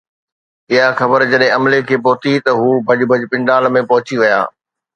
اها 0.75 0.87
خبر 0.99 1.19
جڏهن 1.33 1.51
عملي 1.57 1.81
کي 1.91 1.95
پهتي 2.07 2.33
ته 2.45 2.51
هو 2.61 2.67
ڀڄ 2.87 2.99
ڀڄ 3.11 3.21
پنڊال 3.31 3.63
۾ 3.79 3.81
پهچي 3.93 4.15
ويا. 4.21 4.41